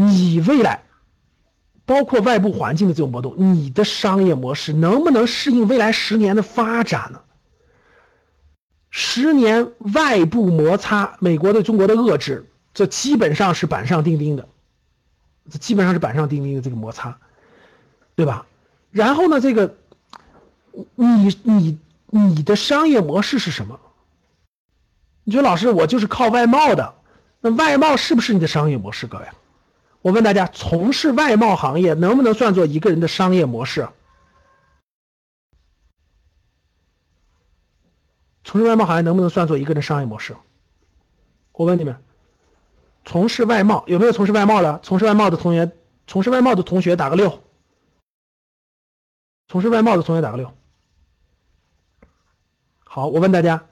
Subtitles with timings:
[0.00, 0.84] 你未来
[1.84, 7.20] 包括外部环境的这种波动，你的商业模式能不能适应未来十年的发展呢？
[8.90, 14.48] 十年外部摩擦，美国对中国的遏制，这基本上是板上钉钉的，
[15.50, 17.18] 这基本上是板上钉钉的这个摩擦，
[18.14, 18.46] 对吧？
[18.90, 19.74] 然后呢，这个
[20.94, 23.80] 你你你的商业模式是什么？
[25.24, 26.94] 你说老师，我就是靠外贸的，
[27.40, 29.06] 那外贸是不是你的商业模式？
[29.06, 29.24] 各位，
[30.00, 33.88] 我问大家，从事外贸行业能不能算作一个人的商业模式？
[38.44, 40.36] 从事外贸行业能不能算作一个人商业模式？
[41.52, 42.02] 我问你们，
[43.04, 44.80] 从事外贸有没有从事外贸的？
[44.82, 45.72] 从事外贸的同学，
[46.06, 47.42] 从事外贸的同学打个六。
[49.48, 50.54] 从事外贸的同学打个六。
[52.84, 53.66] 好，我问大家，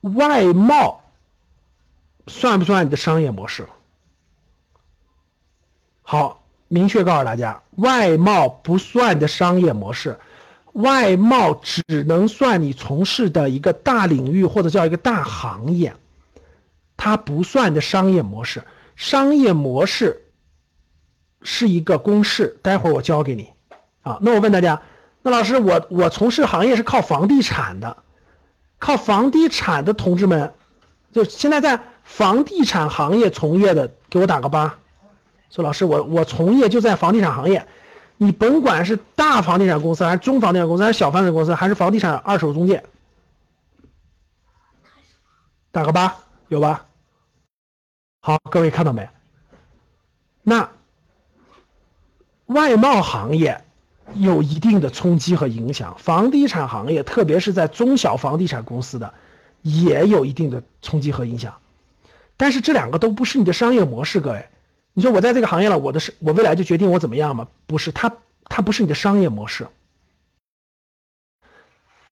[0.00, 1.02] 外贸
[2.26, 3.68] 算不算你的商业模式？
[6.02, 10.18] 好，明确告诉大家，外贸不算的商业模式。
[10.72, 15.94] 外贸只能算你从事的一个大领域或者叫一个大行业，
[16.96, 18.62] 它不算的商业模式。
[18.96, 20.22] 商业模式
[21.42, 23.50] 是一个公式，待会儿我教给你。
[24.02, 24.80] 啊，那我问大家，
[25.22, 27.98] 那老师，我我从事行业是靠房地产的，
[28.78, 30.54] 靠房地产的同志们，
[31.12, 34.78] 就现在在房地产行业从业的，给我打个八。
[35.52, 37.66] 说老师，我我从业就在房地产行业。
[38.16, 42.84] 你甭管是大房地产公司，还是中房地产公司，还是小房地产公司，还是房地产二手中介，
[45.70, 46.16] 打个八，
[46.48, 46.86] 有吧？
[48.20, 49.08] 好，各位看到没？
[50.42, 50.70] 那
[52.46, 53.62] 外贸行业
[54.14, 59.12] 有一定的冲击和影响，房地产行业，特别是在中小房地产公司的，
[59.62, 61.54] 也有一定的冲击和影响。
[62.36, 64.46] 但是这两个都不是你的商业模式，各位。
[64.94, 67.48] 你说我在这个行业了，我的是，我未来就决定我怎么样吗？
[67.66, 69.68] 不是，它它不是你的商业模式，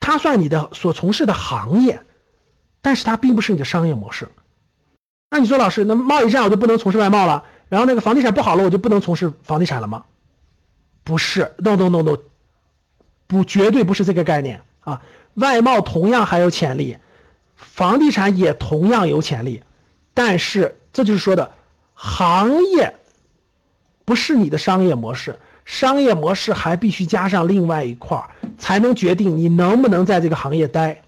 [0.00, 2.02] 它算你的所从事的行业，
[2.80, 4.28] 但是它并不是你的商业模式。
[5.30, 7.44] 那你说老师，那贸易战我就不能从事外贸了？
[7.68, 10.04] 然后那个房地产不好了，我就不能从事房地产了吗？
[11.04, 12.16] 不是，no no no no，
[13.26, 15.02] 不，绝对不是这个概念啊！
[15.34, 16.98] 外贸同样还有潜力，
[17.56, 19.62] 房地产也同样有潜力，
[20.14, 21.52] 但是这就是说的。
[21.94, 22.94] 行业
[24.04, 28.22] 不是你的商业模式，商业模式还必须加上另外一块
[28.58, 31.02] 才能决定你能不能在这个行业待。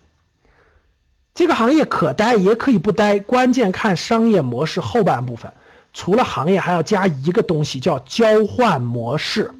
[1.34, 5.52] 这个行业可待也可以不待，关键看商业模式后半部分。
[5.92, 9.52] 除了行业，还要加一个东西叫交换模式。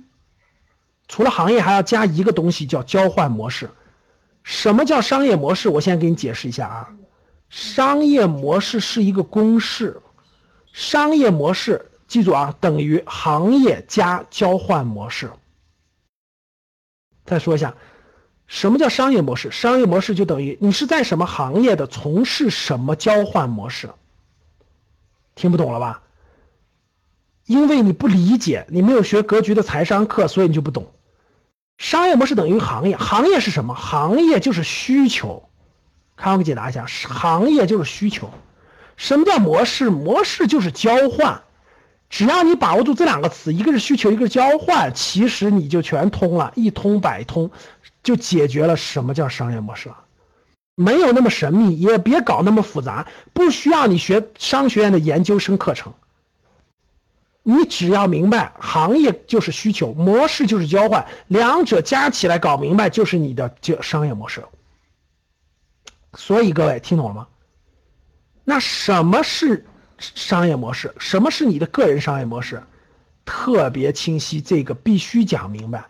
[1.09, 3.69] 除了行业，还要加一个东西叫交换模式。
[4.45, 5.69] 什么叫商业模式？
[5.69, 6.89] 我先给你解释一下啊，
[7.49, 10.01] 商业模式是一个公式。
[10.75, 15.31] 商业模式，记住啊，等于行业加交换模式。
[17.25, 17.77] 再说一下，
[18.49, 19.53] 什么叫商业模式？
[19.53, 23.89] 商业模式就等于你是在什么行业的，从事什么交换模式。
[25.37, 26.03] 听不懂了吧？
[27.47, 30.93] 因为你不理解，你没有学格局的财商课，所以你就不懂。
[31.79, 33.75] 商业模式等于行业，行业是什么？
[33.77, 35.49] 行业就是需求。
[36.17, 38.29] 看我给解答一下，行业就是需求。
[38.97, 39.91] 什么叫模式？
[39.91, 41.43] 模式就是交换，
[42.09, 47.51] 只要你把握住这两个词，一个是需求，一个是交换，其实你就全通了，一通百通，
[48.03, 49.99] 就解决了什么叫商业模式了。
[50.77, 55.93] 没有那么神秘，也别搞那么复杂，不需要你学商学院的研究生课程。
[57.43, 64.43] 你只要明白，行业就是需求，模式就是交换，两者加起来搞明白，就是你的这商业模式。
[66.17, 67.27] 所以各位听懂了吗？
[68.45, 69.65] 那什么是
[69.99, 70.95] 商业模式？
[70.99, 72.63] 什么是你的个人商业模式？
[73.25, 75.85] 特别清晰，这个必须讲明白。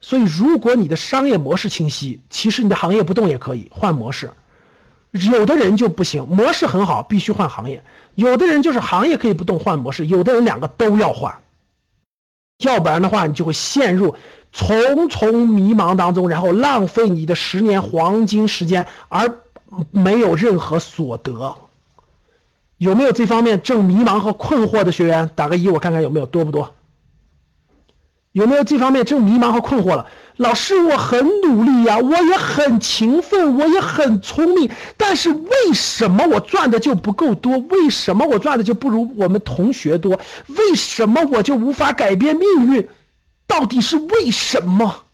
[0.00, 4.32] 所以，如果你的商业模式清晰，其实你的行业不动也可以换模式。
[5.12, 7.78] 有的人就不行，模式很好，必须换行业；
[8.16, 11.32] 有的人就是行业可以不动换模式，有的人两个都要换。
[12.64, 14.16] 要不然的话，你就会陷入
[14.50, 19.38] 重重迷茫当中，然后浪费你的十年黄金时间，而
[19.92, 21.56] 没有任何所得。
[22.82, 25.30] 有没有这方面正迷茫和困惑的学员？
[25.36, 26.74] 打个一，我看看有没有多不多。
[28.32, 30.08] 有没有这方面正迷茫和困惑了？
[30.36, 37.56] 老师，我很努力呀，我也很勤奋，我也很聪明，但是为什么我赚的就不够多？
[37.58, 40.18] 为什么我赚的就不如我们同学多？
[40.48, 42.88] 为什么我就无法改变命运？
[43.46, 45.04] 到底是为什么？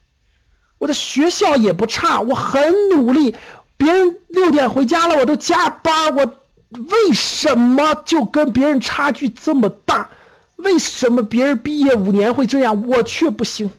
[0.78, 3.34] 我的学校也不差，我很努力，
[3.76, 6.34] 别人六点回家了，我都加班，我。
[6.70, 10.10] 为什么就跟别人差距这么大？
[10.56, 13.70] 为什么别人毕业五年会这样，我却不行？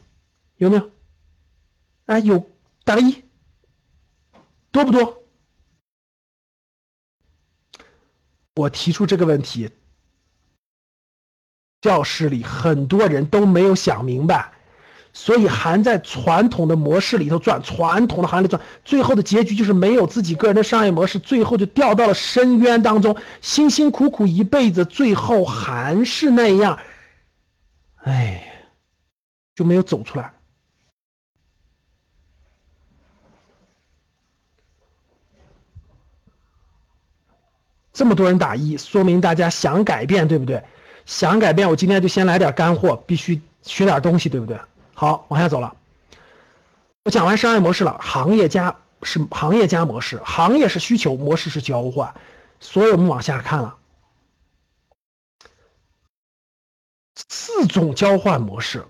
[0.56, 0.90] 有没有？
[2.06, 2.50] 啊，有，
[2.84, 3.22] 打个一，
[4.72, 5.22] 多不多？
[8.56, 9.70] 我提出这个问题，
[11.80, 14.52] 教室里很多人都没有想明白。
[15.12, 26.78] 所以还在传统的模式里头转，传统的行业里转，最后的结局就是没有自己个人的商业模式，最后就掉到了深渊当中，辛辛苦苦一辈子，最后还是那样，
[28.04, 28.42] 哎，
[29.54, 30.32] 就没有走出来。
[37.92, 40.62] 这么多人打一，说明大家想改变，对不对？
[41.04, 44.58] 想改变，我今天就先来点干货，必须学点东西，对不对？
[45.00, 45.74] 好，往下走了。
[47.06, 52.12] 我讲完商业模式了，行业加是行业加模式，行业是需求，模式是交换。
[52.60, 53.76] 所以我们往下看了，
[57.30, 58.84] 四种交换模式，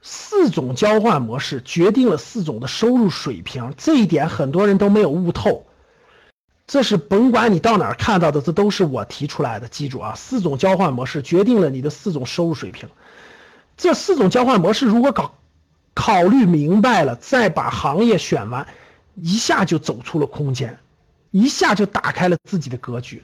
[0.00, 5.64] 四种交换模式决定了四种的收入水平，这一点很多人都没有悟透。
[6.66, 9.68] 这是甭管你到哪儿看到的，这都是我提出来的。
[9.68, 12.88] 记住啊，四种交换模式决定了你的四种收入水平。
[13.76, 15.34] 这四种交换模式，如果搞
[15.94, 18.66] 考虑明白了，再把行业选完，
[19.14, 20.78] 一下就走出了空间，
[21.30, 23.22] 一下就打开了自己的格局。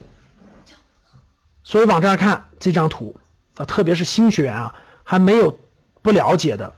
[1.63, 3.15] 所以往这儿看这张图
[3.55, 5.59] 啊，特别是新学员啊，还没有
[6.01, 6.73] 不了解的，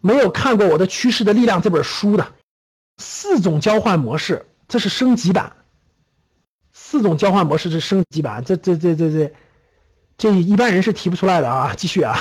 [0.00, 2.32] 没有看过我的《趋势的力量》这本书的，
[2.98, 5.52] 四种交换模式，这是升级版。
[6.72, 9.32] 四种交换模式是升级版，这这这这这，
[10.18, 11.74] 这一般人是提不出来的啊！
[11.76, 12.18] 继续啊。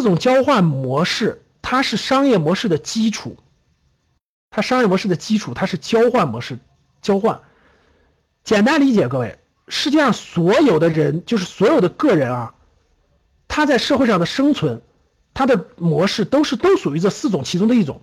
[0.00, 3.36] 四种交换模式，它是商业模式的基础，
[4.48, 6.58] 它商业模式的基础，它是交换模式，
[7.02, 7.42] 交换。
[8.42, 9.38] 简单理解，各位，
[9.68, 12.54] 世界上所有的人，就是所有的个人啊，
[13.46, 14.80] 他在社会上的生存，
[15.34, 18.00] 他的模式都是都属于这四种其中的一种。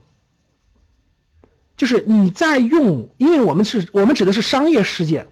[1.77, 5.25] 就是你在用，因为我们是我们指的是商业世界，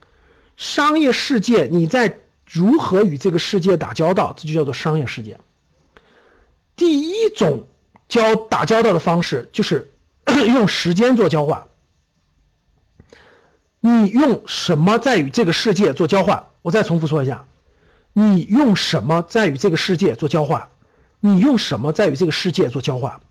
[0.57, 5.39] 商业世界你在如何与这个世界打交道，这就叫做商业世界。
[6.75, 7.68] 第一种
[8.07, 9.94] 交打交道的方式 就是
[10.25, 11.68] 用时间做交换。
[13.80, 16.48] 你用什么在与这个世界做交换？
[16.63, 17.45] 我再重复说一下，
[18.13, 20.69] 你用什么在与这个世界做交换？
[21.19, 23.21] 你用什么在与这个世界做交换？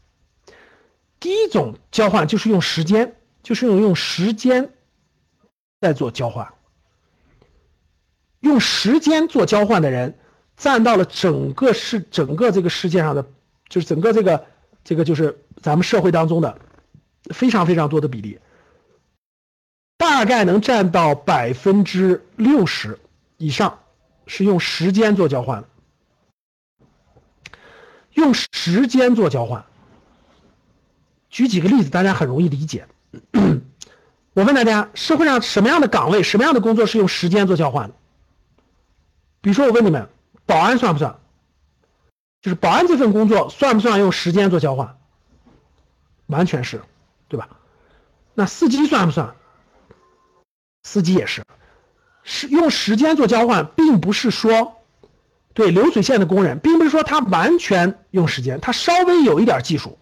[1.18, 4.72] 第一种交换就是用时间，就是用用时间
[5.80, 6.54] 在做交换。
[8.40, 10.18] 用时间做交换的人。
[10.56, 13.26] 占到了整个世整个这个世界上的，
[13.68, 14.46] 就是整个这个
[14.84, 16.58] 这个就是咱们社会当中的
[17.34, 18.38] 非常非常多的比例，
[19.96, 22.98] 大概能占到百分之六十
[23.36, 23.80] 以上，
[24.26, 25.64] 是用时间做交换，
[28.12, 29.64] 用时间做交换。
[31.30, 32.86] 举几个例子，大家很容易理解。
[34.34, 37.94] 我问大家，社会上什么样的岗位、什么样的工作是用时间做交换的？
[39.40, 40.08] 比如说，我问你们。
[40.46, 41.18] 保安算不算？
[42.42, 44.98] 就是保安这份工作算不算用时间做交换？
[46.26, 46.82] 完全是，
[47.26, 47.48] 对吧？
[48.34, 49.34] 那司机算不算？
[50.82, 51.42] 司机也是，
[52.22, 54.74] 是用时间做交换，并不是说，
[55.54, 59.98] 对流水线的工人，并不是说他完全用时间，他稍微有一点技术，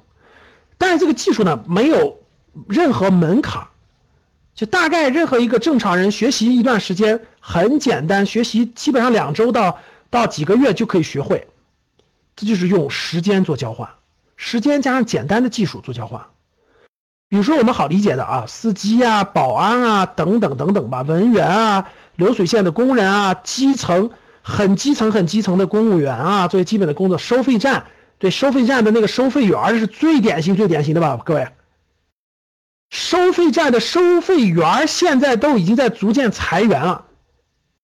[0.79, 2.21] 但是这个技术呢，没有
[2.69, 3.69] 任何门槛。
[4.55, 9.79] 就大概任何一个正常人学习一段时间很简单，学习基本上两周到。
[10.13, 11.49] 到几个月就可以学会，
[12.37, 13.89] 这就是用时间做交换，
[14.37, 16.27] 时间加上简单的技术做交换。
[17.31, 24.11] 比如说我们好理解的啊，司机啊、保安啊等等等等吧，文员啊、流水线的工人啊、基层
[24.43, 27.17] 很基层很基层的公务员啊，作为基本的工作。
[27.17, 27.87] 收费站
[28.19, 31.49] 对收费站的那个收费员是最典型最典型的吧，各位。
[32.91, 37.07] 收费站的收费员现在都已经在逐渐裁员了。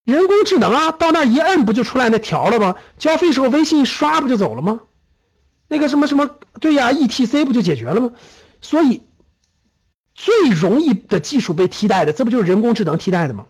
[0.09, 2.77] 人工智能啊，到那一摁不就出来那条了吗？
[2.97, 4.81] 交费时候微信一刷不就走了吗？
[5.69, 8.13] 那个什么什么，对呀，ETC 不就解决了吗？
[8.63, 9.03] 所以
[10.15, 13.45] 最容易的技术被替代的，这不就是人工智能替代的吗？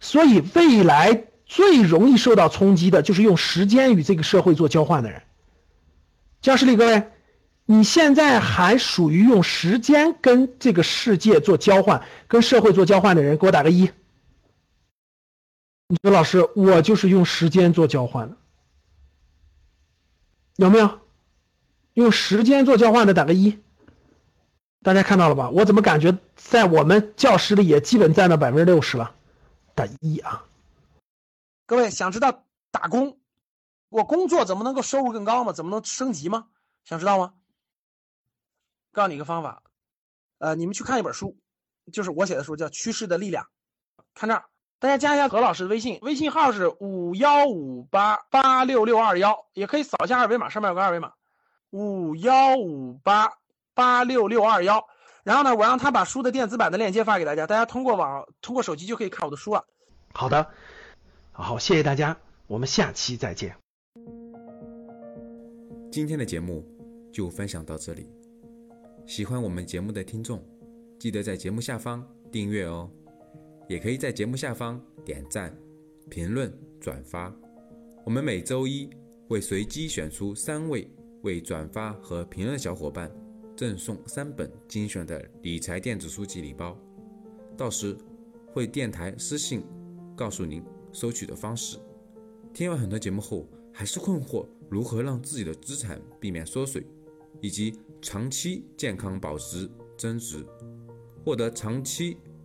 [0.00, 5.22] 所以未来最容易受到冲击的就是用时间与这个社会做交换的人。
[6.42, 7.04] 教室里各位，
[7.64, 13.88] 你现在还属于用时间跟这个世界做交换、跟社会做交换的人，给我打个一。
[15.90, 18.36] 你说老师，我就是用时间做交换的，
[20.54, 21.00] 有没有？
[21.94, 23.58] 用时间做交换的打个一。
[24.82, 25.50] 大家看到了吧？
[25.50, 29.16] 我怎么感觉在我们教室里也基本占到百分之六十了？
[29.74, 30.46] 打一啊。
[31.66, 33.18] 各位想知道打工，
[33.88, 35.52] 我工作怎么能够收入更高吗？
[35.52, 36.46] 怎么能升级吗？
[36.84, 37.34] 想知道吗？
[38.92, 39.64] 告诉你一个方法，
[40.38, 41.36] 呃，你们去看一本书，
[41.92, 43.44] 就是我写的书，叫《趋势的力量》。
[44.14, 44.44] 看这儿，
[44.80, 51.12] 大家加一下何老师的微信，微信号是五幺五八八六六二幺，也可以扫一下二维码，上面有个二维码，
[51.68, 53.30] 五幺五八
[53.74, 54.82] 八六六二幺。
[55.22, 59.62] 然后呢，我让他把书的电子版的链接发给大家，大家通过网通过手机就可以看我的书了。
[60.14, 60.48] 好的，
[61.30, 63.54] 好，谢谢大家，我们下期再见。
[65.92, 66.64] 今天的节目
[67.12, 68.08] 就分享到这里，
[69.06, 70.42] 喜欢我们节目的听众，
[70.98, 72.90] 记得在节目下方订阅哦，
[73.70, 75.56] 也可以在节目下方点赞、
[76.08, 77.32] 评论、转发。
[78.04, 78.90] 我们每周一
[79.28, 80.90] 会随机选出三位
[81.22, 83.08] 为转发和评论的小伙伴。
[83.56, 86.76] 赠送三本精选的理财电子书籍礼包，
[87.58, 87.94] 到时
[88.46, 89.62] 会电台私信
[90.16, 91.78] 告诉您收取的方式。
[92.54, 96.82] 听完很多节目后，还是困惑如何让自己的资产避免缩水，
[97.42, 100.42] 以及长期健康保值增值，
[101.22, 102.16] 获得长期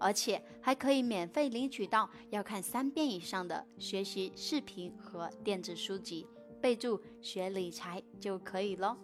[0.00, 6.26] 而且还可以免费领取到要看三遍以上的学习视频和电子书籍，
[6.60, 8.96] 备注学理财就可以喽。